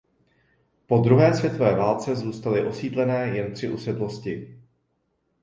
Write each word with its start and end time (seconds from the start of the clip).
Po 0.87 0.97
druhé 0.97 1.33
světové 1.33 1.75
válce 1.75 2.15
zůstaly 2.15 2.65
osídlené 2.67 3.27
jen 3.37 3.53
tři 3.53 3.69
usedlosti. 3.69 4.61